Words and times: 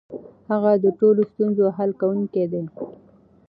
هغه 0.51 0.71
د 0.83 0.85
ټولو 0.99 1.21
ستونزو 1.31 1.65
حل 1.77 1.91
کونکی 2.01 2.43
دی. 2.51 2.63